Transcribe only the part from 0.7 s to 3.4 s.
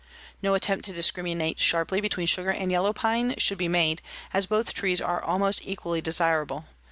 to discriminate sharply between sugar and yellow pine